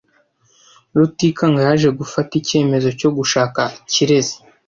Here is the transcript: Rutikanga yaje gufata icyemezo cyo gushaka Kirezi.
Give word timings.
Rutikanga 0.97 1.59
yaje 1.67 1.89
gufata 1.99 2.31
icyemezo 2.41 2.89
cyo 2.99 3.09
gushaka 3.17 3.61
Kirezi. 3.91 4.35